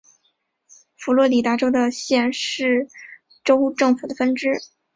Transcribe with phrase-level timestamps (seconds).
[0.97, 2.87] 佛罗里达州的县是
[3.43, 4.47] 州政府的分支。